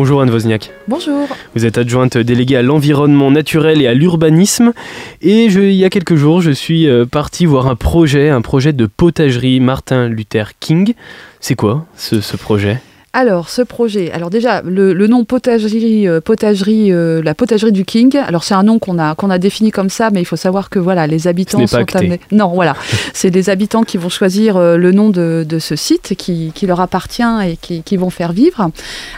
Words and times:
Bonjour 0.00 0.22
Anne 0.22 0.30
Wozniak. 0.30 0.70
Bonjour. 0.88 1.28
Vous 1.54 1.66
êtes 1.66 1.76
adjointe 1.76 2.16
déléguée 2.16 2.56
à 2.56 2.62
l'environnement 2.62 3.30
naturel 3.30 3.82
et 3.82 3.86
à 3.86 3.92
l'urbanisme. 3.92 4.72
Et 5.20 5.44
il 5.44 5.72
y 5.72 5.84
a 5.84 5.90
quelques 5.90 6.14
jours, 6.14 6.40
je 6.40 6.52
suis 6.52 6.88
euh, 6.88 7.04
parti 7.04 7.44
voir 7.44 7.66
un 7.66 7.76
projet, 7.76 8.30
un 8.30 8.40
projet 8.40 8.72
de 8.72 8.86
potagerie 8.86 9.60
Martin 9.60 10.08
Luther 10.08 10.52
King. 10.58 10.94
C'est 11.38 11.54
quoi 11.54 11.84
ce 11.96 12.36
projet? 12.38 12.80
Alors, 13.12 13.48
ce 13.48 13.62
projet, 13.62 14.12
alors 14.12 14.30
déjà, 14.30 14.62
le, 14.62 14.94
nom 15.08 15.24
potagerie, 15.24 16.06
euh, 16.06 16.20
potagerie 16.20 16.92
euh, 16.92 17.20
la 17.24 17.34
potagerie 17.34 17.72
du 17.72 17.84
King, 17.84 18.16
alors 18.16 18.44
c'est 18.44 18.54
un 18.54 18.62
nom 18.62 18.78
qu'on 18.78 19.00
a, 19.00 19.16
qu'on 19.16 19.30
a 19.30 19.38
défini 19.38 19.72
comme 19.72 19.90
ça, 19.90 20.10
mais 20.12 20.20
il 20.22 20.24
faut 20.24 20.36
savoir 20.36 20.70
que 20.70 20.78
voilà, 20.78 21.08
les 21.08 21.26
habitants 21.26 21.66
sont 21.66 21.96
amenés. 21.96 22.20
Non, 22.30 22.52
voilà, 22.54 22.76
c'est 23.12 23.30
les 23.30 23.50
habitants 23.50 23.82
qui 23.82 23.96
vont 23.96 24.10
choisir 24.10 24.56
euh, 24.56 24.76
le 24.76 24.92
nom 24.92 25.10
de, 25.10 25.44
de 25.48 25.58
ce 25.58 25.74
site 25.74 26.14
qui, 26.16 26.52
qui, 26.54 26.68
leur 26.68 26.80
appartient 26.80 27.24
et 27.44 27.56
qui, 27.56 27.82
qui, 27.82 27.96
vont 27.96 28.10
faire 28.10 28.30
vivre. 28.30 28.70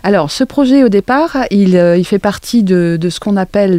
Alors, 0.03 0.31
ce 0.31 0.45
projet, 0.45 0.85
au 0.85 0.89
départ, 0.89 1.37
il, 1.51 1.75
il 1.99 2.05
fait 2.07 2.19
partie 2.19 2.63
de, 2.63 2.97
de 2.99 3.11
ce 3.11 3.21
qu'on 3.21 3.37
appelle 3.37 3.77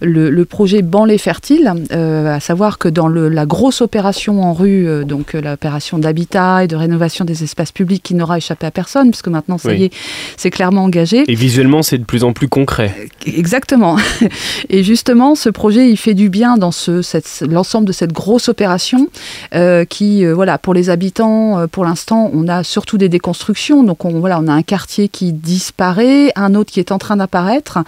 le, 0.00 0.30
le, 0.30 0.44
projet 0.44 0.82
Banlé 0.82 1.18
Fertile, 1.18 1.72
à 1.92 2.40
savoir 2.40 2.78
que 2.78 2.88
dans 2.88 3.06
le, 3.06 3.28
la 3.28 3.46
grosse 3.46 3.80
opération 3.80 4.42
en 4.42 4.52
rue, 4.52 5.04
donc 5.04 5.34
l'opération 5.34 5.98
d'habitat 5.98 6.64
et 6.64 6.66
de 6.66 6.74
rénovation 6.74 7.24
des 7.24 7.44
espaces 7.44 7.70
publics 7.70 8.02
qui 8.02 8.14
n'aura 8.14 8.38
échappé 8.38 8.66
à 8.66 8.72
personne, 8.72 9.10
puisque 9.10 9.35
maintenant, 9.36 9.58
ça 9.58 9.74
y 9.74 9.84
est, 9.84 9.92
c'est 10.36 10.50
clairement 10.50 10.84
engagé. 10.84 11.24
Et 11.28 11.34
visuellement, 11.34 11.82
c'est 11.82 11.98
de 11.98 12.04
plus 12.04 12.24
en 12.24 12.32
plus 12.32 12.48
concret. 12.48 12.94
Euh, 12.98 13.30
exactement. 13.36 13.96
Et 14.68 14.82
justement, 14.82 15.34
ce 15.34 15.48
projet, 15.48 15.90
il 15.90 15.96
fait 15.96 16.14
du 16.14 16.28
bien 16.28 16.56
dans 16.56 16.72
ce, 16.72 17.02
l'ensemble 17.46 17.86
de 17.86 17.92
cette 17.92 18.12
grosse 18.12 18.48
opération 18.48 19.08
euh, 19.54 19.84
qui, 19.84 20.24
euh, 20.24 20.34
voilà, 20.34 20.58
pour 20.58 20.74
les 20.74 20.90
habitants, 20.90 21.66
pour 21.70 21.84
l'instant, 21.84 22.30
on 22.32 22.48
a 22.48 22.64
surtout 22.64 22.98
des 22.98 23.08
déconstructions. 23.08 23.82
Donc, 23.82 24.04
on, 24.04 24.20
voilà, 24.20 24.40
on 24.40 24.48
a 24.48 24.52
un 24.52 24.62
quartier 24.62 25.08
qui 25.08 25.32
disparaît, 25.32 26.32
un 26.34 26.54
autre 26.54 26.72
qui 26.72 26.80
est 26.80 26.92
en 26.92 26.98
train 26.98 27.16
d'apparaître. 27.16 27.78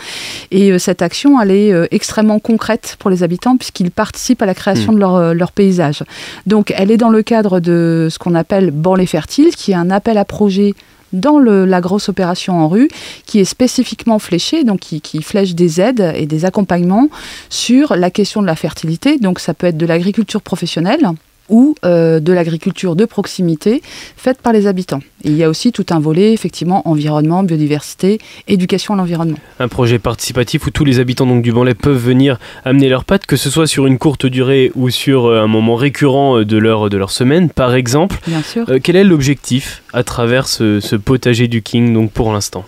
Et 0.50 0.78
cette 0.78 1.02
action, 1.02 1.40
elle 1.40 1.50
est 1.50 1.72
extrêmement 1.90 2.38
concrète 2.38 2.96
pour 2.98 3.10
les 3.10 3.22
habitants 3.22 3.56
puisqu'ils 3.56 3.90
participent 3.90 4.42
à 4.42 4.46
la 4.46 4.54
création 4.54 4.92
hmm. 4.92 4.96
de 4.96 5.00
leur, 5.00 5.34
leur 5.34 5.52
paysage. 5.52 6.04
Donc, 6.46 6.72
elle 6.76 6.90
est 6.90 6.96
dans 6.96 7.10
le 7.10 7.22
cadre 7.22 7.60
de 7.60 8.08
ce 8.10 8.18
qu'on 8.18 8.34
appelle 8.34 8.70
Banlieue 8.70 9.06
Fertile, 9.06 9.54
qui 9.56 9.72
est 9.72 9.76
un 9.76 9.90
appel 9.90 10.18
à 10.18 10.24
projet 10.24 10.74
dans 11.12 11.38
la 11.38 11.80
grosse 11.80 12.08
opération 12.08 12.58
en 12.58 12.68
rue 12.68 12.88
qui 13.26 13.40
est 13.40 13.44
spécifiquement 13.44 14.18
fléchée, 14.18 14.64
donc 14.64 14.80
qui, 14.80 15.00
qui, 15.00 15.22
flèche 15.22 15.54
des 15.54 15.80
aides 15.80 16.12
et 16.14 16.26
des 16.26 16.44
accompagnements 16.44 17.08
sur 17.48 17.96
la 17.96 18.10
question 18.10 18.42
de 18.42 18.46
la 18.46 18.56
fertilité. 18.56 19.18
Donc 19.18 19.40
ça 19.40 19.54
peut 19.54 19.66
être 19.66 19.76
de 19.76 19.86
l'agriculture 19.86 20.42
professionnelle 20.42 21.10
ou 21.48 21.74
euh, 21.84 22.20
de 22.20 22.32
l'agriculture 22.32 22.96
de 22.96 23.04
proximité 23.04 23.82
faite 24.16 24.40
par 24.42 24.52
les 24.52 24.66
habitants. 24.66 25.00
il 25.24 25.36
y 25.36 25.44
a 25.44 25.48
aussi 25.48 25.72
tout 25.72 25.86
un 25.90 26.00
volet, 26.00 26.32
effectivement, 26.32 26.86
environnement, 26.88 27.42
biodiversité, 27.42 28.18
éducation 28.46 28.94
à 28.94 28.96
l'environnement. 28.96 29.38
Un 29.60 29.68
projet 29.68 29.98
participatif 29.98 30.66
où 30.66 30.70
tous 30.70 30.84
les 30.84 31.00
habitants 31.00 31.26
donc, 31.26 31.42
du 31.42 31.52
Banlais 31.52 31.74
peuvent 31.74 31.96
venir 31.96 32.38
amener 32.64 32.88
leurs 32.88 33.04
pattes, 33.04 33.26
que 33.26 33.36
ce 33.36 33.50
soit 33.50 33.66
sur 33.66 33.86
une 33.86 33.98
courte 33.98 34.26
durée 34.26 34.72
ou 34.74 34.90
sur 34.90 35.26
euh, 35.26 35.42
un 35.42 35.46
moment 35.46 35.74
récurrent 35.74 36.38
euh, 36.38 36.44
de 36.44 36.56
leur, 36.56 36.90
de 36.90 36.96
leur 36.96 37.10
semaine, 37.10 37.50
par 37.50 37.74
exemple. 37.74 38.16
Bien 38.26 38.42
sûr. 38.42 38.66
quel 38.82 38.96
est 38.96 39.04
l'objectif 39.04 39.82
à 39.92 40.02
travers 40.02 40.46
ce, 40.46 40.80
ce, 40.80 40.96
potager 40.96 41.48
du 41.48 41.62
King, 41.62 41.94
donc 41.94 42.12
pour 42.12 42.32
l'instant? 42.32 42.64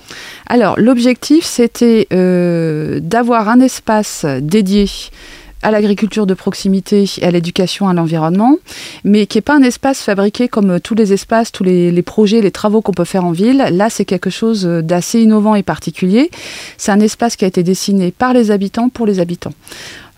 Alors, 0.46 0.78
l'objectif, 0.78 1.44
c'était 1.44 2.06
d'avoir 2.10 3.48
un 3.48 3.60
espace 3.60 4.26
dédié 4.40 4.86
à 5.62 5.70
l'agriculture 5.70 6.26
de 6.26 6.34
proximité 6.34 7.04
et 7.18 7.24
à 7.24 7.30
l'éducation 7.30 7.88
à 7.88 7.94
l'environnement, 7.94 8.56
mais 9.04 9.26
qui 9.26 9.38
n'est 9.38 9.42
pas 9.42 9.56
un 9.56 9.62
espace 9.62 10.02
fabriqué 10.02 10.48
comme 10.48 10.80
tous 10.80 10.94
les 10.94 11.12
espaces, 11.12 11.52
tous 11.52 11.64
les, 11.64 11.90
les 11.90 12.02
projets, 12.02 12.40
les 12.40 12.50
travaux 12.50 12.80
qu'on 12.80 12.92
peut 12.92 13.04
faire 13.04 13.24
en 13.24 13.32
ville. 13.32 13.64
Là, 13.70 13.90
c'est 13.90 14.04
quelque 14.04 14.30
chose 14.30 14.64
d'assez 14.64 15.20
innovant 15.20 15.54
et 15.54 15.62
particulier. 15.62 16.30
C'est 16.78 16.92
un 16.92 17.00
espace 17.00 17.36
qui 17.36 17.44
a 17.44 17.48
été 17.48 17.62
dessiné 17.62 18.10
par 18.10 18.32
les 18.32 18.50
habitants 18.50 18.88
pour 18.88 19.06
les 19.06 19.20
habitants. 19.20 19.52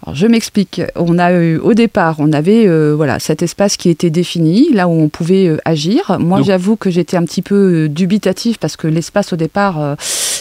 Alors, 0.05 0.17
je 0.17 0.27
m'explique. 0.27 0.83
On 0.97 1.19
a 1.19 1.33
eu, 1.33 1.59
au 1.59 1.75
départ, 1.75 2.17
on 2.19 2.33
avait 2.33 2.67
euh, 2.67 2.93
voilà 2.97 3.21
cet 3.21 3.43
espace 3.43 3.77
qui 3.77 3.89
était 3.89 4.11
défini, 4.11 4.73
là 4.73 4.89
où 4.89 4.93
on 4.93 5.09
pouvait 5.09 5.47
euh, 5.47 5.59
agir. 5.65 6.17
Moi, 6.19 6.43
j'avoue 6.43 6.75
que 6.75 6.91
j'étais 6.91 7.17
un 7.17 7.25
petit 7.25 7.43
peu 7.43 7.55
euh, 7.55 7.89
dubitatif 7.89 8.59
parce 8.59 8.77
que 8.77 8.89
l'espace 8.89 9.33
au 9.33 9.37
départ, 9.37 9.97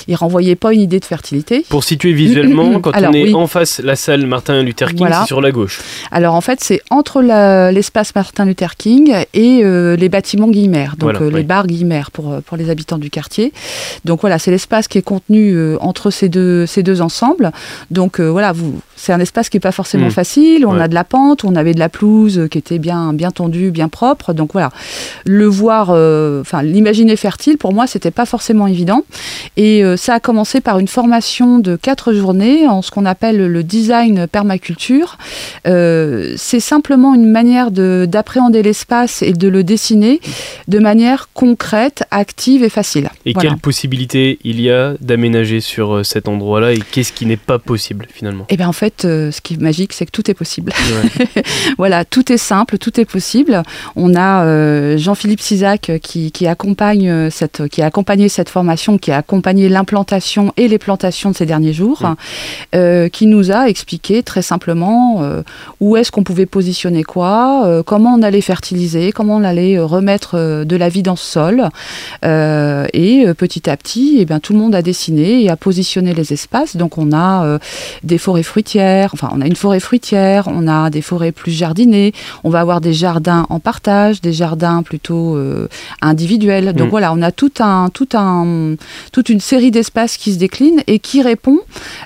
il 0.08 0.16
renvoyait 0.16 0.56
pas 0.56 0.74
une 0.74 0.82
idée 0.82 1.00
de 1.00 1.06
fertilité. 1.06 1.66
Pour 1.70 1.84
situer 1.84 2.14
visuellement, 2.14 2.80
quand 2.80 2.92
on 2.96 3.14
est 3.14 3.34
en 3.34 3.48
face 3.48 3.80
la 3.80 3.96
salle 3.96 4.26
Martin 4.26 4.64
Luther 4.64 4.94
King, 4.94 5.08
c'est 5.12 5.28
sur 5.28 5.42
la 5.42 5.52
gauche. 5.52 5.82
Alors 6.12 6.36
en 6.36 6.42
fait, 6.42 6.60
c'est 6.62 6.82
entre 6.90 7.22
l'espace 7.72 8.14
Martin 8.16 8.46
Luther 8.46 8.76
King 8.76 9.14
et 9.34 9.64
les 9.64 10.10
bâtiments 10.10 10.50
Guillemère, 10.50 10.96
donc 10.98 11.20
les 11.20 11.44
bars 11.44 11.68
Guillemère 11.68 12.12
pour 12.12 12.42
pour 12.42 12.58
les 12.58 12.70
habitants 12.70 12.98
du 12.98 13.10
quartier. 13.10 13.54
Donc 14.06 14.22
voilà, 14.22 14.40
c'est 14.40 14.52
l'espace 14.52 14.88
qui 14.88 14.98
est 14.98 15.04
contenu 15.04 15.76
entre 15.80 16.10
ces 16.12 16.30
deux 16.30 16.66
ces 16.66 16.84
deux 16.84 17.02
ensembles. 17.02 17.52
Donc 17.90 18.20
voilà, 18.20 18.52
vous, 18.52 18.80
c'est 18.96 19.14
un 19.14 19.20
espace 19.20 19.50
qui 19.50 19.58
n'est 19.58 19.62
pas 19.62 19.72
forcément 19.72 20.10
facile. 20.10 20.66
On 20.66 20.80
a 20.80 20.88
de 20.88 20.94
la 20.94 21.04
pente, 21.04 21.44
on 21.44 21.56
avait 21.56 21.74
de 21.74 21.80
la 21.80 21.90
pelouse 21.90 22.48
qui 22.52 22.58
était 22.58 22.80
bien, 22.80 23.14
bien 23.14 23.32
tendue, 23.32 23.72
bien 23.72 23.90
propre. 23.90 24.34
Donc 24.34 24.54
voilà, 24.54 24.70
le 25.26 25.46
voir, 25.46 25.90
euh, 25.90 26.42
enfin 26.42 26.62
l'imaginer 26.62 27.16
fertile, 27.16 27.58
pour 27.58 27.74
moi, 27.74 27.88
c'était 27.88 28.12
pas 28.12 28.26
forcément 28.26 28.68
évident. 28.68 29.04
Et 29.58 29.84
euh, 29.92 29.98
ça 29.98 30.16
a 30.16 30.20
commencé 30.20 30.62
par 30.62 30.80
une 30.80 30.88
formation 30.88 31.60
de 31.60 31.76
quatre 31.76 32.14
journées 32.14 32.68
en 32.68 32.82
ce 32.82 32.92
qu'on 32.92 33.06
appelle 33.06 33.38
le 33.48 33.64
design 33.64 34.28
permaculture. 34.28 35.18
Euh, 35.68 36.34
c'est 36.38 36.60
simplement 36.60 37.14
une 37.14 37.30
manière 37.30 37.72
d'appréhender 37.72 38.64
l'espace 38.64 39.22
et 39.22 39.34
de 39.34 39.48
le 39.48 39.64
dessiner 39.64 40.20
de 40.68 40.80
manière 40.80 41.30
concrète, 41.34 42.04
active 42.12 42.64
et 42.64 42.70
facile. 42.70 43.10
Et 43.26 43.34
quelles 43.34 43.58
possibilités 43.58 44.40
il 44.44 44.60
y 44.62 44.70
a 44.70 44.94
d'aménager 45.02 45.60
sur 45.62 46.06
cet 46.06 46.28
endroit-là 46.28 46.74
et 46.74 46.80
qu'est-ce 46.80 47.14
qui 47.14 47.26
n'est 47.26 47.38
pas 47.38 47.60
possible 47.60 48.08
finalement? 48.14 48.46
Eh 48.50 48.58
bien 48.58 48.68
en 48.68 48.74
fait, 48.74 49.02
ce 49.02 49.42
qui 49.42 49.56
est 49.56 49.62
magique, 49.62 49.94
c'est 49.94 50.06
que 50.06 50.12
tout 50.12 50.30
est 50.30 50.34
possible. 50.34 50.74
voilà, 51.78 52.06
tout 52.06 52.32
est 52.32 52.38
simple, 52.38 52.78
tout 52.78 53.00
est 53.00 53.06
possible. 53.06 53.64
On 53.96 54.16
a 54.16 54.46
euh, 54.46 54.98
Jean-Philippe 54.98 55.42
Cisac 55.42 55.92
qui, 56.02 56.48
accompagne 56.48 57.10
euh, 57.10 57.30
cette, 57.30 57.68
qui 57.68 57.82
a 57.82 57.86
accompagné 57.86 58.30
cette 58.30 58.50
formation, 58.50 58.98
qui 58.98 59.12
a 59.12 59.18
accompagné 59.18 59.70
l'implantation 59.82 60.54
et 60.58 60.68
les 60.68 60.78
plantations 60.78 61.32
de 61.32 61.36
ces 61.36 61.48
derniers 61.48 61.74
jours, 61.74 62.04
euh, 62.76 63.10
qui 63.10 63.26
nous 63.26 63.52
a 63.52 63.68
expliqué 63.68 64.22
très 64.22 64.44
simplement 64.44 65.24
où 65.80 65.98
est-ce 65.98 66.12
qu'on 66.12 66.24
pouvait 66.24 66.46
positionner 66.46 67.04
quoi, 67.04 67.84
comment 67.86 68.14
on 68.14 68.22
allait 68.22 68.42
fertiliser, 68.42 69.12
comment 69.12 69.38
on 69.38 69.44
allait 69.44 69.80
remettre 69.80 70.64
de 70.64 70.76
la 70.76 70.90
vie 70.90 71.02
dans 71.02 71.16
ce 71.16 71.26
sol. 71.26 71.70
et 72.24 73.26
petit 73.38 73.70
à 73.70 73.78
petit, 73.78 74.18
et 74.18 74.22
eh 74.22 74.26
bien, 74.26 74.40
tout 74.40 74.54
le 74.54 74.60
monde 74.60 74.76
a 74.76 74.82
dessiné 74.82 75.44
et 75.44 75.50
a 75.50 75.56
positionné 75.56 76.14
les 76.14 76.34
espaces. 76.34 76.76
Donc 76.76 76.98
on 76.98 77.12
a 77.12 77.60
des 78.04 78.18
forêts 78.18 78.44
fruitières, 78.44 79.12
enfin 79.14 79.30
on 79.34 79.42
a 79.42 79.48
une 79.48 79.56
forêt 79.56 79.80
fruitière, 79.80 80.48
on 80.48 80.68
a 80.68 80.90
des 80.90 81.02
forêts 81.02 81.32
plus 81.32 81.52
jardinées, 81.52 82.14
on 82.44 82.50
va 82.50 82.60
avoir 82.60 82.82
des 82.82 82.94
jardins 82.94 83.46
en 83.50 83.60
partage, 83.60 84.22
des 84.22 84.34
jardins 84.34 84.84
plutôt 84.84 85.36
euh, 85.36 85.68
individuels. 86.02 86.74
Donc 86.74 86.88
mm. 86.88 86.92
voilà, 86.92 87.14
on 87.14 87.22
a 87.22 87.32
tout 87.32 87.52
un, 87.60 87.90
tout 87.90 88.10
un, 88.14 88.76
toute 89.12 89.30
une 89.30 89.40
série 89.40 89.71
d'espaces 89.72 90.18
qui 90.18 90.34
se 90.34 90.38
déclinent 90.38 90.82
et 90.88 91.00
qui 91.00 91.22
répond 91.22 91.60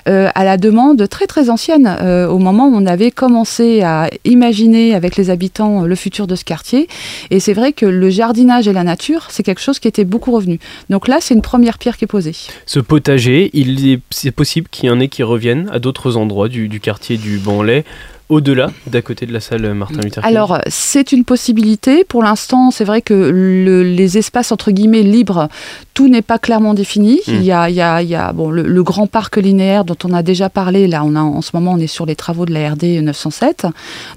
euh, 0.08 0.28
à 0.34 0.44
la 0.44 0.56
demande 0.56 1.08
très 1.08 1.26
très 1.26 1.50
ancienne 1.50 1.96
euh, 2.00 2.28
au 2.28 2.38
moment 2.38 2.68
où 2.68 2.74
on 2.74 2.86
avait 2.86 3.10
commencé 3.10 3.82
à 3.82 4.08
imaginer 4.24 4.94
avec 4.94 5.16
les 5.16 5.30
habitants 5.30 5.82
le 5.82 5.94
futur 5.94 6.26
de 6.26 6.34
ce 6.34 6.44
quartier. 6.44 6.88
Et 7.30 7.40
c'est 7.40 7.52
vrai 7.52 7.72
que 7.72 7.86
le 7.86 8.10
jardinage 8.10 8.68
et 8.68 8.72
la 8.72 8.84
nature, 8.84 9.26
c'est 9.30 9.42
quelque 9.42 9.60
chose 9.60 9.78
qui 9.78 9.88
était 9.88 10.04
beaucoup 10.04 10.32
revenu. 10.32 10.58
Donc 10.90 11.08
là, 11.08 11.18
c'est 11.20 11.34
une 11.34 11.42
première 11.42 11.78
pierre 11.78 11.96
qui 11.96 12.04
est 12.04 12.08
posée. 12.08 12.34
Ce 12.66 12.80
potager, 12.80 13.50
il 13.52 13.88
est, 13.88 14.00
c'est 14.10 14.30
possible 14.30 14.68
qu'il 14.70 14.86
y 14.86 14.90
en 14.90 15.00
ait 15.00 15.08
qui 15.08 15.22
reviennent 15.22 15.68
à 15.72 15.78
d'autres 15.78 16.16
endroits 16.16 16.48
du, 16.48 16.68
du 16.68 16.80
quartier 16.80 17.16
du 17.16 17.38
Banlais 17.38 17.84
au-delà, 18.28 18.72
d'à 18.88 19.02
côté 19.02 19.24
de 19.24 19.32
la 19.32 19.38
salle 19.38 19.72
Martin 19.74 20.00
Luther 20.00 20.20
King 20.20 20.28
Alors, 20.28 20.58
c'est 20.66 21.12
une 21.12 21.24
possibilité. 21.24 22.02
Pour 22.02 22.24
l'instant, 22.24 22.72
c'est 22.72 22.84
vrai 22.84 23.00
que 23.00 23.14
les 23.14 24.18
espaces, 24.18 24.50
entre 24.50 24.72
guillemets, 24.72 25.02
libres, 25.02 25.48
tout 25.94 26.08
n'est 26.08 26.22
pas 26.22 26.38
clairement 26.38 26.74
défini. 26.74 27.20
Hmm. 27.28 27.34
Il, 27.34 27.44
y 27.44 27.52
a, 27.52 27.70
il, 27.70 27.76
y 27.76 27.80
a, 27.80 28.02
il 28.02 28.08
y 28.08 28.16
a, 28.16 28.32
bon, 28.32 28.50
le, 28.50 28.82
grand 28.82 29.06
parc 29.06 29.36
linéaire 29.36 29.84
dont 29.84 29.96
on 30.04 30.12
a 30.12 30.24
déjà 30.24 30.50
parlé. 30.50 30.88
Là, 30.88 31.04
on 31.04 31.14
a, 31.14 31.20
en 31.20 31.40
ce 31.40 31.52
moment, 31.54 31.72
on 31.72 31.78
est 31.78 31.86
sur 31.86 32.04
les 32.04 32.16
travaux 32.16 32.46
de 32.46 32.52
la 32.52 32.70
RD 32.70 33.00
907. 33.02 33.68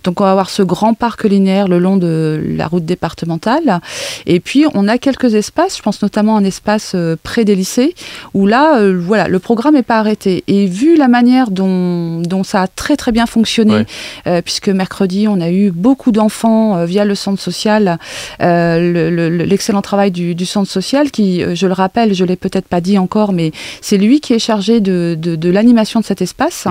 Donc, 0.04 0.22
on 0.22 0.24
va 0.24 0.32
avoir 0.32 0.50
ce 0.50 0.64
grand 0.64 0.96
parc 0.96 1.24
linéaire 1.26 1.68
le 1.68 1.78
long 1.78 1.98
de 1.98 2.42
la 2.58 2.68
route 2.68 2.86
départementale. 2.86 3.80
Et 4.26 4.40
puis, 4.40 4.66
on 4.74 4.88
a 4.88 4.98
quelques 4.98 5.36
espaces, 5.36 5.78
je 5.78 5.84
pense 5.84 6.02
notamment 6.02 6.36
un 6.36 6.44
espace 6.44 6.94
euh, 6.96 7.16
près 7.22 7.46
des 7.46 7.56
lycées, 7.56 7.94
où 8.34 8.48
là, 8.48 8.80
euh, 8.80 9.00
voilà, 9.00 9.28
le 9.28 9.40
programme 9.40 9.76
n'est 9.76 9.84
pas 9.84 10.00
arrêté. 10.00 10.44
Et 10.48 10.66
vu 10.66 10.98
la 10.98 11.08
manière 11.08 11.52
dont, 11.52 12.22
dont 12.22 12.44
ça 12.44 12.64
a 12.64 12.68
très, 12.68 12.98
très 12.98 13.12
bien 13.12 13.28
fonctionné, 13.28 13.86
euh, 14.28 14.42
puisque 14.42 14.70
mercredi, 14.70 15.28
on 15.28 15.42
a 15.42 15.50
eu 15.50 15.72
beaucoup 15.72 16.12
d'enfants 16.12 16.78
euh, 16.78 16.86
via 16.86 17.06
le 17.06 17.16
centre 17.16 17.42
social, 17.42 17.98
euh, 18.42 19.30
l'excellent 19.30 19.82
travail 19.82 20.12
du, 20.12 20.46
centre 20.46 20.70
social 20.70 21.12
qui, 21.12 21.44
je 21.56 21.68
le 21.68 21.74
rappelle, 21.74 22.14
je 22.14 22.26
l'ai 22.26 22.36
peut-être 22.36 22.68
pas 22.68 22.82
dit 22.82 22.98
encore, 22.98 23.34
mais 23.34 23.52
c'est 23.82 23.98
lui 23.98 24.20
qui 24.20 24.34
est 24.34 24.40
chargé 24.40 24.80
de, 24.80 25.50
l'animation 25.50 26.00
de 26.00 26.06
cet 26.06 26.22
espace. 26.22 26.68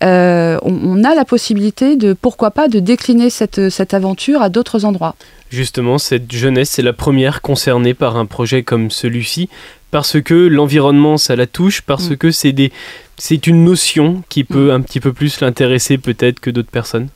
On, 0.00 1.04
a 1.04 1.14
la 1.14 1.24
possibilité 1.24 1.96
de, 1.96 2.12
pourquoi 2.12 2.50
pas, 2.50 2.68
de 2.68 2.80
décliner 2.80 3.30
cette, 3.30 3.70
cette 3.70 3.94
aventure 3.94 4.42
à 4.42 4.48
d'autres 4.48 4.84
endroits. 4.84 5.14
Justement, 5.50 5.98
cette 5.98 6.32
jeunesse, 6.32 6.70
c'est 6.70 6.82
la 6.82 6.92
première 6.92 7.42
concernée 7.42 7.94
par 7.94 8.16
un 8.16 8.26
projet 8.26 8.62
comme 8.62 8.90
celui-ci. 8.90 9.48
parce 9.90 10.22
que 10.22 10.34
l'environnement, 10.34 11.18
ça 11.18 11.36
la 11.36 11.46
touche, 11.46 11.82
parce 11.82 12.10
mm. 12.10 12.16
que 12.16 12.30
c'est 12.30 12.52
des 12.52 12.72
c'est 13.24 13.46
une 13.46 13.62
notion 13.62 14.24
qui 14.28 14.42
peut 14.42 14.72
un 14.72 14.80
petit 14.80 14.98
peu 14.98 15.12
plus 15.12 15.40
l'intéresser 15.40 15.96
peut-être 15.96 16.40
que 16.40 16.50
d'autres 16.50 16.72
personnes 16.72 17.06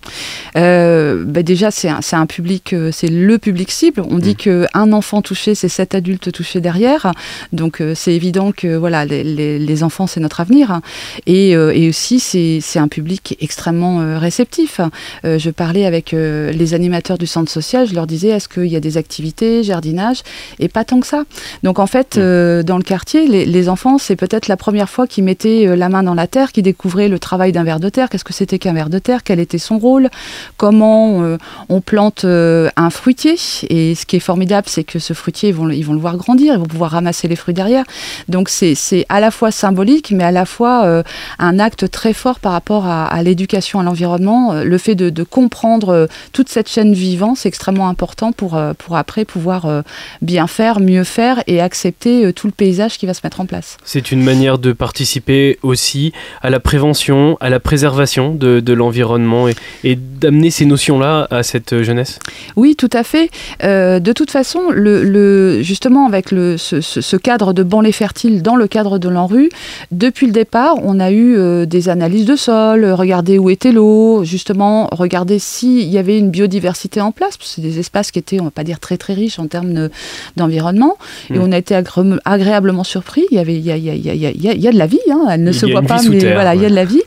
euh, 0.57 1.25
bah 1.27 1.43
Déjà, 1.43 1.73
c'est 1.73 1.89
un, 1.89 1.99
un, 2.13 2.27
public, 2.27 2.73
euh, 2.75 2.91
c'est 2.93 3.09
le 3.09 3.39
public 3.39 3.73
cible. 3.73 4.03
On 4.09 4.21
dit 4.21 4.35
mm. 4.35 4.69
qu'un 4.69 4.93
enfant 4.93 5.21
touché, 5.21 5.57
c'est 5.57 5.69
sept 5.69 5.97
adultes 5.97 6.31
touchés 6.31 6.61
derrière. 6.61 7.11
Donc 7.53 7.81
euh, 7.81 7.97
c'est 7.97 8.15
évident 8.15 8.53
que 8.53 8.77
voilà, 8.77 9.05
les, 9.05 9.59
les, 9.59 9.83
enfants, 9.83 10.07
c'est 10.07 10.21
notre 10.21 10.41
avenir. 10.41 10.81
Et, 11.27 11.51
et 11.51 11.89
aussi, 11.89 12.21
c'est 12.21 12.79
un 12.79 12.89
public 12.89 13.37
extrêmement 13.41 14.19
réceptif. 14.21 14.81
je 15.25 15.51
parlais 15.51 15.87
avec 15.87 16.13
les 16.13 16.75
animateurs 16.75 17.19
du 17.19 17.27
centre 17.27 17.51
social, 17.51 17.89
je 17.89 17.95
leur 17.95 18.07
disais, 18.07 18.29
est-ce 18.29 18.49
qu'il 18.49 18.67
y 18.67 18.77
a 18.77 18.81
des 18.81 18.97
activités, 18.97 19.65
jardinage? 19.65 20.23
Et 20.61 20.69
pas 20.69 20.85
tant 20.85 21.01
que 21.01 21.07
ça. 21.07 21.25
Donc 21.65 21.81
en 21.81 21.87
fait, 21.87 22.17
mm. 22.17 22.63
dans 22.63 22.77
le 22.77 22.85
quartier, 22.85 23.27
les, 23.27 23.45
les 23.45 23.69
enfants, 23.69 23.99
c'est 23.99 24.17
peut-être 24.17 24.47
la 24.47 24.57
première 24.57 24.89
fois 24.89 25.09
qu'ils 25.09 25.25
mettaient 25.25 25.77
la 25.77 25.89
main 25.89 25.96
dans 26.03 26.15
la 26.15 26.27
terre, 26.27 26.53
qui 26.53 26.63
découvrait 26.63 27.09
le 27.09 27.19
travail 27.19 27.53
d'un 27.53 27.65
ver 27.65 27.81
de 27.81 27.89
terre, 27.89 28.09
qu'est-ce 28.09 28.25
que 28.25 28.33
c'était 28.33 28.59
qu'un 28.59 28.73
ver 28.73 28.91
de 28.91 28.99
terre, 28.99 29.23
quel 29.23 29.41
était 29.41 29.59
son 29.59 29.79
rôle, 29.79 30.11
comment 30.57 31.23
euh, 31.23 31.39
on 31.69 31.81
plante 31.81 32.25
euh, 32.25 32.69
un 32.77 32.91
fruitier. 32.91 33.37
Et 33.69 33.95
ce 33.95 34.07
qui 34.07 34.17
est 34.17 34.21
formidable, 34.21 34.69
c'est 34.69 34.85
que 34.85 34.99
ce 34.99 35.13
fruitier, 35.13 35.51
ils 35.51 35.55
vont, 35.55 35.69
ils 35.71 35.85
vont 35.85 35.93
le 35.93 36.01
voir 36.01 36.17
grandir, 36.17 36.55
ils 36.55 36.59
vont 36.59 36.67
pouvoir 36.67 36.93
ramasser 36.93 37.29
les 37.29 37.37
fruits 37.37 37.55
derrière. 37.55 37.85
Donc 38.29 38.49
c'est 38.49 38.77
à 39.09 39.21
la 39.21 39.31
fois 39.31 39.51
symbolique, 39.51 40.13
mais 40.13 40.25
à 40.25 40.31
la 40.31 40.47
fois 40.47 40.85
euh, 40.85 41.03
un 41.39 41.59
acte 41.59 41.91
très 41.91 42.13
fort 42.13 42.41
par 42.41 42.53
rapport 42.53 42.87
à, 42.87 43.23
l'éducation 43.23 43.81
à 43.81 43.83
l'environnement. 43.83 44.55
Le 44.55 44.79
fait 44.79 44.95
de, 44.95 45.23
comprendre 45.23 46.09
toute 46.33 46.49
cette 46.49 46.69
chaîne 46.69 46.93
vivante, 46.93 47.39
c'est 47.39 47.49
extrêmement 47.49 47.89
important 47.89 48.33
pour, 48.33 48.61
pour 48.79 48.97
après 48.97 49.25
pouvoir 49.25 49.83
bien 50.23 50.47
faire, 50.47 50.81
mieux 50.81 51.05
faire 51.05 51.43
et 51.47 51.61
accepter 51.61 52.33
tout 52.33 52.47
le 52.47 52.53
paysage 52.53 52.99
qui 52.99 53.07
va 53.07 53.15
se 53.15 53.21
mettre 53.25 53.41
en 53.41 53.47
place. 53.47 53.79
C'est 53.85 54.13
une 54.13 54.23
manière 54.23 54.59
de 54.59 54.73
participer 54.73 55.59
au 55.63 55.75
aussi 55.77 56.13
à 56.41 56.49
la 56.49 56.59
prévention, 56.59 57.37
à 57.41 57.51
la 57.51 57.61
préservation 57.61 58.35
de, 58.35 58.61
de 58.61 58.73
l'environnement 58.73 59.47
et, 59.47 59.55
et 59.85 59.95
d'amener 59.95 60.51
ces 60.51 60.65
notions-là 60.65 61.29
à 61.31 61.43
cette 61.43 61.83
jeunesse 61.83 62.19
Oui, 62.57 62.77
tout 62.77 62.89
à 62.95 63.03
fait. 63.03 63.29
Euh, 63.63 64.01
de 64.01 64.13
toute 64.13 64.31
façon, 64.31 64.71
le, 64.71 65.05
le, 65.05 65.61
justement, 65.61 66.07
avec 66.07 66.31
le, 66.31 66.57
ce, 66.57 66.81
ce, 66.81 67.17
cadre 67.19 67.53
de 67.53 67.63
banlieue 67.63 67.93
fertile 67.93 68.41
dans 68.41 68.57
le 68.57 68.67
cadre 68.67 68.99
de 68.99 69.11
l'ANRU, 69.11 69.51
depuis 69.91 70.27
le 70.27 70.33
départ, 70.33 70.77
on 70.83 70.99
a 70.99 71.11
eu 71.11 71.37
euh, 71.37 71.67
des 71.67 71.91
analyses 71.91 72.25
de 72.25 72.37
sol, 72.37 72.87
regarder 72.87 73.39
où 73.39 73.51
était 73.51 73.73
l'eau, 73.73 74.25
justement, 74.25 74.89
regarder 74.93 75.39
s'il 75.39 75.89
y 75.89 75.99
avait 75.99 76.19
une 76.19 76.31
biodiversité 76.31 77.03
en 77.03 77.13
place, 77.13 77.37
parce 77.37 77.51
que 77.51 77.55
c'est 77.57 77.69
des 77.69 77.79
espaces 77.79 78.11
qui 78.13 78.19
étaient, 78.19 78.41
on 78.41 78.45
va 78.45 78.51
pas 78.51 78.65
dire 78.65 78.81
très 78.81 78.97
très 78.97 79.13
riches 79.13 79.39
en 79.39 79.47
termes 79.47 79.91
d'environnement, 80.37 80.97
et 81.29 81.39
hmm. 81.39 81.43
on 81.43 81.53
a 81.53 81.59
été 81.59 81.79
agréablement 82.25 82.85
surpris. 82.85 83.25
Il 83.31 83.37
y 83.37 83.41
avait, 83.41 83.57
il 83.57 83.67
y 83.67 83.73
a, 83.73 83.77
il 83.77 83.85
y 83.85 83.91
a, 83.91 83.95
il 83.95 84.07
y 84.07 84.27
a, 84.27 84.31
il 84.55 84.61
y 84.63 84.69
a 84.69 84.73
de 84.73 84.79
la 84.79 84.87
vie, 84.87 84.99
hein. 85.11 85.27
elle 85.31 85.43
ne 85.43 85.53
se 85.53 85.66
voit 85.73 85.83
pas, 85.83 86.01
mais 86.09 86.33
voilà, 86.33 86.55
il 86.55 86.63
y 86.63 86.67
a 86.67 86.71
de 86.71 86.75
la 86.75 86.85
vie. 86.85 87.03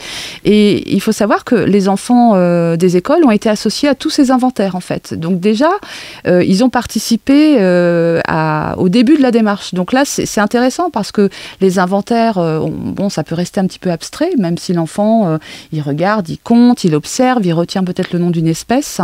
Et 0.45 0.94
il 0.94 1.01
faut 1.01 1.11
savoir 1.11 1.44
que 1.44 1.56
les 1.56 1.89
enfants 1.89 2.31
euh, 2.35 2.75
des 2.75 2.97
écoles 2.97 3.23
ont 3.25 3.31
été 3.31 3.50
associés 3.50 3.89
à 3.89 3.95
tous 3.95 4.09
ces 4.09 4.31
inventaires, 4.31 4.75
en 4.75 4.79
fait. 4.79 5.13
Donc 5.13 5.39
déjà, 5.39 5.71
euh, 6.27 6.44
ils 6.44 6.63
ont 6.63 6.69
participé 6.69 7.57
euh, 7.59 8.19
à, 8.27 8.75
au 8.77 8.89
début 8.89 9.17
de 9.17 9.21
la 9.21 9.31
démarche. 9.31 9.73
Donc 9.73 9.94
là, 9.94 10.03
c'est 10.06 10.41
intéressant 10.41 10.89
parce 10.89 11.11
que 11.11 11.29
les 11.61 11.79
inventaires, 11.79 12.35
bon, 12.39 13.09
ça 13.09 13.23
peut 13.23 13.35
rester 13.35 13.59
un 13.59 13.65
petit 13.65 13.79
peu 13.79 13.91
abstrait, 13.91 14.31
même 14.38 14.57
si 14.57 14.73
l'enfant, 14.73 15.38
il 15.71 15.81
regarde, 15.81 16.29
il 16.29 16.38
compte, 16.38 16.83
il 16.83 16.95
observe, 16.95 17.45
il 17.45 17.53
retient 17.53 17.83
peut-être 17.83 18.13
le 18.13 18.19
nom 18.19 18.29
d'une 18.29 18.47
espèce. 18.47 19.01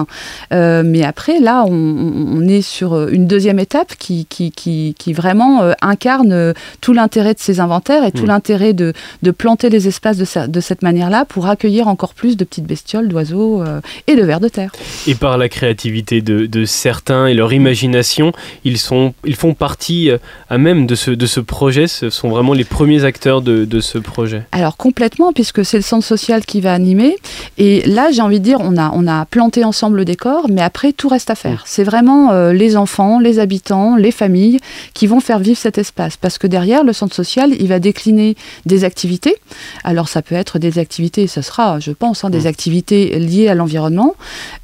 mais 0.52 1.04
après, 1.04 1.40
là, 1.40 1.64
on, 1.68 1.72
on, 1.72 2.48
est 2.48 2.62
sur 2.62 3.08
une 3.10 3.28
deuxième 3.28 3.60
étape 3.60 3.96
qui, 3.98 4.26
qui, 4.26 4.52
qui, 4.52 4.96
qui 4.98 5.14
vraiment 5.14 5.62
incarne 5.82 6.54
tout 6.82 6.94
l'intérêt 6.94 7.34
de 7.34 7.40
ces 7.40 7.60
inventaires 7.60 8.04
et 8.04 8.12
tout 8.12 8.24
mmh. 8.24 8.28
l'intérêt 8.28 8.74
de, 8.74 8.94
de 9.22 9.32
planter 9.46 9.70
les 9.70 9.88
espaces 9.88 10.18
de, 10.18 10.48
de 10.48 10.60
cette 10.60 10.82
manière-là 10.82 11.24
pour 11.24 11.46
accueillir 11.46 11.88
encore 11.88 12.16
plus 12.16 12.36
de 12.36 12.44
petites 12.44 12.66
bestioles, 12.66 13.08
d'oiseaux 13.08 13.62
euh, 13.62 13.80
et 14.08 14.16
de 14.16 14.24
vers 14.24 14.40
de 14.40 14.48
terre. 14.48 14.72
Et 15.06 15.14
par 15.14 15.38
la 15.38 15.50
créativité 15.50 16.24
de, 16.24 16.48
de, 16.48 16.66
certains 16.66 17.28
et 17.28 17.36
leur 17.36 17.54
imagination, 17.54 18.32
ils, 18.64 18.80
sont, 18.80 19.14
ils 19.24 19.36
font 19.36 19.54
partie 19.54 20.10
euh, 20.10 20.18
à 20.50 20.58
même 20.58 20.88
de 20.88 20.96
ce, 20.96 21.12
de 21.12 21.28
ce 21.28 21.40
projet, 21.40 21.86
ce 21.86 22.10
sont 22.10 22.30
vraiment 22.30 22.54
les 22.54 22.64
premiers 22.64 23.04
acteurs 23.04 23.44
de, 23.44 23.66
de 23.66 23.80
ce 23.82 24.00
projet. 24.00 24.42
Alors 24.52 24.78
complètement, 24.78 25.32
puisque 25.32 25.64
c'est 25.64 25.78
le 25.78 25.84
centre 25.84 26.08
social 26.08 26.44
qui 26.44 26.60
va 26.60 26.74
animer. 26.74 27.16
Et 27.60 27.84
là, 27.86 28.10
j'ai 28.12 28.24
envie 28.24 28.40
de 28.40 28.46
dire, 28.46 28.58
on 28.62 28.78
a, 28.78 28.90
on 28.96 29.06
a 29.06 29.26
planté 29.26 29.64
ensemble 29.64 29.98
le 29.98 30.06
décor, 30.06 30.48
mais 30.50 30.64
après, 30.64 30.92
tout 30.92 31.08
reste 31.08 31.30
à 31.30 31.36
faire. 31.36 31.66
C'est 31.68 31.84
vraiment 31.84 32.32
euh, 32.32 32.52
les 32.52 32.78
enfants, 32.78 33.20
les 33.20 33.38
habitants, 33.38 33.96
les 33.96 34.12
familles 34.12 34.60
qui 34.96 35.06
vont 35.06 35.20
faire 35.20 35.38
vivre 35.38 35.60
cet 35.60 35.78
espace. 35.78 36.18
Parce 36.18 36.40
que 36.40 36.48
derrière, 36.48 36.84
le 36.84 36.94
centre 36.94 37.16
social, 37.16 37.52
il 37.60 37.68
va 37.68 37.78
décliner 37.78 38.36
des 38.66 38.86
activités 38.86 39.35
alors 39.84 40.08
ça 40.08 40.22
peut 40.22 40.36
être 40.36 40.60
des 40.60 40.80
activités, 40.80 41.28
ce 41.28 41.42
sera, 41.42 41.80
je 41.80 41.92
pense, 41.92 42.24
hein, 42.24 42.30
des 42.30 42.42
mm. 42.42 42.48
activités 42.48 43.20
liées 43.20 43.48
à 43.48 43.56
l'environnement, 43.56 44.16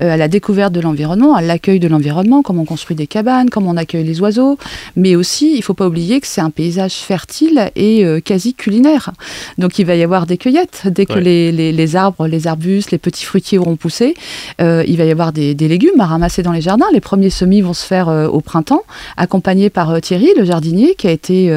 euh, 0.02 0.14
à 0.14 0.18
la 0.18 0.28
découverte 0.28 0.74
de 0.74 0.80
l'environnement, 0.80 1.36
à 1.36 1.42
l'accueil 1.42 1.80
de 1.80 1.88
l'environnement, 1.88 2.42
comment 2.42 2.64
on 2.64 2.66
construit 2.66 2.96
des 2.96 3.08
cabanes, 3.08 3.50
comment 3.50 3.72
on 3.72 3.78
accueille 3.78 4.04
les 4.04 4.20
oiseaux, 4.22 4.58
mais 4.96 5.16
aussi, 5.16 5.54
il 5.54 5.58
ne 5.58 5.64
faut 5.64 5.74
pas 5.74 5.88
oublier 5.88 6.20
que 6.20 6.28
c'est 6.28 6.42
un 6.42 6.50
paysage 6.50 6.94
fertile 6.94 7.72
et 7.76 8.04
euh, 8.06 8.20
quasi 8.20 8.54
culinaire. 8.54 9.12
Donc 9.58 9.80
il 9.80 9.86
va 9.86 9.96
y 9.96 10.04
avoir 10.04 10.26
des 10.26 10.38
cueillettes 10.38 10.84
dès 10.86 11.06
que 11.06 11.20
les, 11.20 11.96
arbres, 11.96 12.28
les 12.28 12.48
arbustes, 12.48 12.92
les 12.92 12.98
petits 12.98 13.26
fruitiers 13.26 13.58
auront 13.58 13.76
poussé. 13.76 14.16
Euh, 14.60 14.84
il 14.88 14.98
va 14.98 15.06
y 15.06 15.12
avoir 15.12 15.32
des, 15.32 15.54
légumes 15.54 16.00
à 16.00 16.06
ramasser 16.06 16.44
dans 16.44 16.52
les 16.52 16.62
jardins. 16.62 16.88
Les 16.94 17.00
premiers 17.00 17.30
semis 17.30 17.62
vont 17.62 17.74
se 17.74 17.86
faire 17.86 18.08
au 18.08 18.42
printemps, 18.42 18.84
accompagnés 19.18 19.70
par 19.70 20.02
Thierry, 20.02 20.30
le 20.38 20.44
jardinier, 20.44 20.96
qui 20.96 21.08
a 21.08 21.12
été 21.12 21.54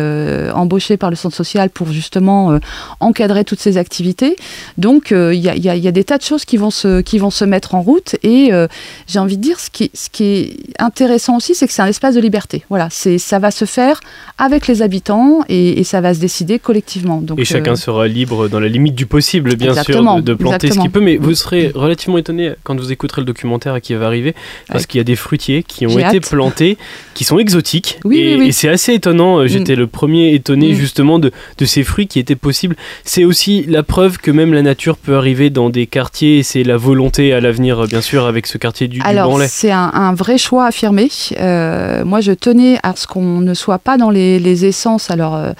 embauché 0.54 0.96
par 0.96 1.10
le 1.10 1.16
centre 1.16 1.34
social 1.34 1.70
pour 1.70 1.90
justement 1.90 2.58
encadrer 3.04 3.44
toutes 3.44 3.60
ces 3.60 3.76
activités. 3.76 4.36
Donc 4.78 5.08
il 5.10 5.16
euh, 5.16 5.34
y, 5.34 5.88
a, 5.88 5.92
des 5.92 6.04
tas 6.04 6.18
de 6.18 6.22
choses 6.22 6.44
qui 6.44 6.56
vont 6.56 6.70
se, 6.70 7.00
qui 7.00 7.18
vont 7.18 7.30
se 7.30 7.44
mettre 7.44 7.74
en 7.74 7.82
route. 7.82 8.16
Et 8.22 8.52
euh, 8.52 8.66
j'ai 9.06 9.18
envie 9.18 9.36
de 9.36 9.42
dire, 9.42 9.60
ce 9.60 9.70
qui, 9.70 9.90
ce 9.94 10.08
qui 10.10 10.24
est 10.24 10.56
intéressant 10.78 11.36
aussi, 11.36 11.54
c'est 11.54 11.66
que 11.66 11.72
c'est 11.72 11.82
un 11.82 11.86
espace 11.86 12.14
de 12.14 12.20
liberté. 12.20 12.64
Voilà, 12.68 12.88
c'est 12.90 13.18
ça 13.18 13.38
va 13.38 13.50
se 13.50 13.64
faire 13.64 14.00
avec 14.38 14.66
les 14.66 14.82
habitants 14.82 15.40
et, 15.48 15.84
ça 15.84 16.00
va 16.00 16.14
se 16.14 16.20
décider 16.20 16.58
collectivement. 16.58 17.20
Donc, 17.20 17.38
et 17.38 17.44
chacun 17.44 17.72
euh, 17.72 17.76
sera 17.76 18.08
libre 18.08 18.48
dans 18.48 18.58
la 18.58 18.68
limite 18.68 18.94
du 18.94 19.04
possible, 19.04 19.54
bien 19.54 19.74
sûr, 19.82 20.22
de, 20.22 20.34
planter 20.34 20.70
ce 20.70 20.78
qu'il 20.78 20.90
peut. 20.90 21.00
Mais 21.00 21.18
vous 21.18 21.34
serez 21.34 21.70
relativement 21.74 22.16
étonné 22.16 22.54
quand 22.62 22.74
vous 22.80 22.90
écouterez 22.90 23.20
le 23.20 23.26
documentaire 23.26 23.78
qui 23.82 23.94
va 23.94 24.06
arriver, 24.06 24.34
parce 24.68 24.86
qu'il 24.86 24.98
y 24.98 25.00
a 25.02 25.04
des 25.04 25.16
fruitiers 25.16 25.62
qui 25.62 25.86
ont 25.86 25.98
été 25.98 26.20
plantés, 26.20 26.78
qui 27.12 27.24
sont 27.24 27.38
exotiques. 27.38 28.00
et, 28.10 28.50
c'est 28.52 28.68
assez 28.68 28.94
étonnant. 28.94 29.46
J'étais 29.46 29.76
mm. 29.76 29.80
le 29.80 29.86
premier 29.86 30.34
étonné 30.34 30.72
mm. 30.72 30.74
justement 30.74 31.18
de, 31.18 31.32
de 31.58 31.64
ces 31.64 31.84
fruits 31.84 32.06
qui 32.06 32.18
étaient 32.18 32.36
possibles. 32.36 32.76
C'est 33.04 33.24
aussi 33.24 33.64
la 33.66 33.82
preuve 33.82 34.18
que 34.18 34.30
même 34.30 34.52
la 34.52 34.62
nature 34.62 34.96
peut 34.96 35.16
arriver 35.16 35.50
dans 35.50 35.70
des 35.70 35.86
quartiers 35.86 36.38
et 36.38 36.42
c'est 36.42 36.62
la 36.62 36.76
volonté 36.76 37.32
à 37.32 37.40
l'avenir, 37.40 37.86
bien 37.86 38.00
sûr, 38.00 38.26
avec 38.26 38.46
ce 38.46 38.58
quartier 38.58 38.88
du, 38.88 39.00
Alors, 39.02 39.40
c'est 39.48 39.72
un, 39.72 40.14
vrai 40.14 40.38
choix 40.38 40.66
affirmé. 40.66 41.08
Euh, 41.38 42.04
moi, 42.04 42.20
je 42.20 42.32
tenais 42.32 42.78
à 42.82 42.94
ce 42.96 43.06
qu'on 43.06 43.40
ne 43.40 43.54
soit 43.54 43.78
pas 43.78 43.96
dans 43.96 44.10
les, 44.10 44.38
les 44.38 44.64
essences. 44.64 45.10
Alors, 45.10 45.34
euh, 45.34 45.52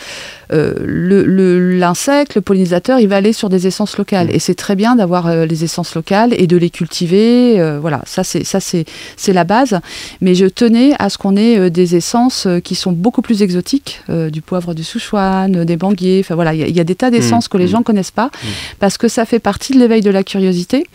euh, 0.43 0.43
l'insecte, 0.54 2.36
le, 2.36 2.40
pollinisateur, 2.40 2.98
il 2.98 3.08
va 3.08 3.16
aller 3.16 3.32
sur 3.32 3.48
des 3.48 3.66
essences 3.66 3.96
locales. 3.98 4.28
Mm. 4.28 4.34
Et 4.34 4.38
c'est 4.38 4.54
très 4.54 4.76
bien 4.76 4.96
d'avoir 4.96 5.26
euh, 5.26 5.46
les 5.46 5.64
essences 5.64 5.94
locales 5.94 6.34
et 6.36 6.46
de 6.46 6.56
les 6.56 6.70
cultiver. 6.70 7.60
Euh, 7.60 7.78
voilà, 7.80 8.02
ça 8.06 8.24
c'est 8.24 8.44
ça 8.44 8.60
c'est 8.60 9.32
la 9.32 9.44
base. 9.44 9.80
Mais 10.20 10.34
je 10.34 10.46
tenais 10.46 10.92
à 10.98 11.08
ce 11.08 11.18
qu'on 11.18 11.36
ait 11.36 11.70
des 11.70 11.96
essences 11.96 12.46
qui 12.62 12.74
sont 12.74 12.92
beaucoup 12.92 13.22
plus 13.22 13.42
exotiques, 13.42 14.02
du 14.08 14.42
poivre 14.42 14.74
du 14.74 14.84
Souchouane, 14.84 15.64
des 15.64 15.76
banguiers. 15.76 16.20
Enfin 16.20 16.34
voilà, 16.34 16.54
il 16.54 16.76
y, 16.76 16.80
a 16.80 16.84
des 16.84 16.94
tas 16.94 17.10
d'essences 17.10 17.46
mm. 17.46 17.48
que 17.48 17.58
les 17.58 17.66
mm. 17.66 17.68
gens 17.68 17.82
connaissent 17.82 18.10
pas 18.10 18.30
parce 18.78 18.98
que 18.98 19.08
ça 19.08 19.24
fait 19.24 19.38
partie 19.38 19.72
de 19.72 19.78
l'éveil 19.78 20.00
de 20.00 20.10
la 20.10 20.22
curiosité. 20.22 20.86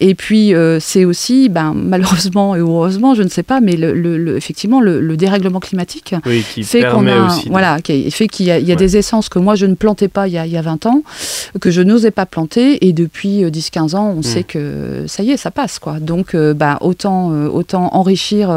Et 0.00 0.14
puis 0.14 0.52
c'est 0.80 1.04
aussi, 1.04 1.48
ben, 1.48 1.74
malheureusement 1.74 2.54
et 2.56 2.60
heureusement, 2.60 3.14
je 3.14 3.22
ne 3.22 3.28
sais 3.28 3.42
pas, 3.42 3.60
mais 3.60 3.76
le, 3.76 4.36
effectivement 4.36 4.80
le, 4.80 5.16
dérèglement 5.16 5.60
climatique 5.60 6.14
fait 6.62 6.82
qu'on 6.84 7.06
a, 7.06 7.28
voilà, 7.46 7.80
qui 7.80 8.10
fait 8.10 8.28
qu'il 8.28 8.46
y 8.46 8.50
a, 8.50 8.58
y 8.58 8.72
a 8.72 8.76
des 8.76 8.96
essences 9.00 9.28
que 9.28 9.40
moi 9.40 9.56
je 9.56 9.66
ne 9.66 9.74
plantais 9.74 10.08
pas 10.08 10.28
il 10.28 10.34
y 10.34 10.38
a, 10.38 10.62
20 10.62 10.86
ans, 10.86 11.02
que 11.60 11.70
je 11.70 11.82
n'osais 11.82 12.12
pas 12.12 12.26
planter. 12.26 12.86
Et 12.86 12.92
depuis 12.92 13.42
10-15 13.44 13.94
euh, 13.94 13.98
ans, 13.98 14.14
on 14.16 14.20
mm. 14.20 14.22
sait 14.22 14.44
que 14.44 15.04
ça 15.08 15.22
y 15.22 15.32
est, 15.32 15.36
ça 15.36 15.50
passe. 15.50 15.78
Quoi. 15.78 15.98
Donc 15.98 16.34
euh, 16.34 16.54
bah, 16.54 16.78
autant, 16.80 17.32
euh, 17.32 17.48
autant 17.48 17.94
enrichir 17.94 18.50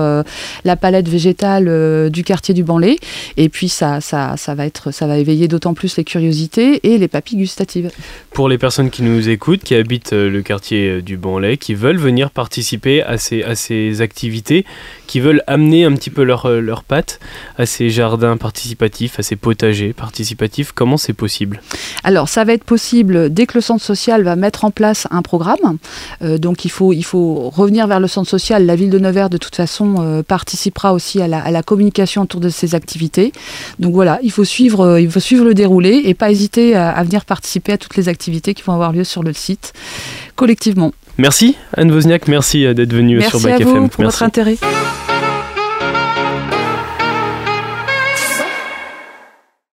la 0.64 0.76
palette 0.76 1.08
végétale 1.08 2.10
du 2.12 2.24
quartier 2.24 2.54
du 2.54 2.64
Banlay. 2.64 2.98
Et 3.38 3.50
puis 3.50 3.70
ça, 3.70 4.02
ça, 4.02 4.36
ça, 4.38 4.54
va, 4.54 4.66
être, 4.66 4.92
ça 4.92 5.08
va 5.08 5.18
éveiller 5.18 5.48
d'autant 5.48 5.74
plus 5.74 5.98
les 5.98 6.04
curiosités 6.04 6.80
et 6.94 6.98
les 6.98 7.08
papilles 7.08 7.38
gustatives. 7.38 7.90
Pour 8.32 8.50
les 8.50 8.58
personnes 8.58 8.90
qui 8.90 9.02
nous 9.02 9.30
écoutent, 9.30 9.64
qui 9.64 9.76
habitent 9.76 10.14
le 10.14 10.42
quartier 10.42 11.02
du 11.02 11.18
Banlay, 11.18 11.58
qui 11.58 11.74
veulent 11.74 11.98
venir 11.98 12.30
participer 12.30 13.02
à 13.02 13.18
ces, 13.18 13.44
à 13.44 13.56
ces 13.56 14.02
activités, 14.02 14.66
qui 15.08 15.20
veulent 15.20 15.44
amener 15.48 15.86
un 15.86 15.94
petit 15.94 16.10
peu 16.10 16.24
leur, 16.24 16.50
leur 16.50 16.84
patte 16.84 17.20
à 17.58 17.66
ces 17.66 17.90
jardins 17.90 18.38
participatifs, 18.38 19.20
à 19.20 19.24
ces 19.24 19.36
potagers 19.36 19.94
participatifs, 19.94 20.23
participatif. 20.24 20.72
Comment 20.72 20.98
c'est 20.98 21.14
possible? 21.14 21.62
Alors, 22.04 22.30
ça 22.30 22.44
va 22.44 22.54
être 22.54 22.64
possible 22.64 23.32
dès 23.34 23.46
que 23.46 23.56
le 23.56 23.62
centre 23.62 23.84
social 23.84 24.24
va 24.24 24.36
mettre 24.36 24.64
en 24.64 24.72
place 24.72 25.08
un 25.12 25.22
programme. 25.22 25.78
Euh, 26.22 26.38
donc, 26.38 26.66
il 26.66 26.72
faut, 26.72 26.94
il 26.94 27.04
faut 27.04 27.50
revenir 27.50 27.88
vers 27.88 28.00
le 28.00 28.08
centre 28.08 28.30
social. 28.30 28.66
La 28.66 28.76
ville 28.76 28.90
de 28.90 29.00
Nevers, 29.00 29.30
de 29.30 29.38
toute 29.38 29.56
façon, 29.56 29.96
euh, 30.00 30.24
participera 30.24 30.94
aussi 30.94 31.22
à 31.22 31.28
la, 31.28 31.64
communication 31.64 32.24
autour 32.24 32.40
de 32.42 32.50
ces 32.50 32.76
activités. 32.76 33.32
Donc 33.80 33.94
voilà, 33.94 34.20
il 34.22 34.32
faut 34.32 34.44
suivre, 34.44 35.00
il 35.00 35.10
faut 35.10 35.22
suivre 35.22 35.46
le 35.46 35.54
déroulé 35.54 36.02
et 36.06 36.14
pas 36.14 36.30
hésiter 36.30 36.76
à, 36.76 36.90
à 36.90 37.04
venir 37.04 37.26
participer 37.26 37.74
à 37.74 37.78
toutes 37.78 37.96
les 37.96 38.10
activités 38.10 38.54
qui 38.54 38.64
vont 38.64 38.74
avoir 38.74 38.92
lieu 38.92 39.06
sur 39.06 39.24
le 39.24 39.32
site 39.34 39.74
collectivement. 40.36 40.92
Merci 41.18 41.56
Anne 41.78 41.92
Wozniak, 41.92 42.28
merci 42.28 42.64
d'être 42.74 42.94
venue 42.94 43.22
sur 43.22 43.40
Bac 43.40 43.62
FM. 43.62 43.66
Merci 43.66 43.78
à 43.78 43.80
vous 43.80 43.88
pour 43.88 44.04
votre 44.04 44.24
intérêt. 44.24 44.58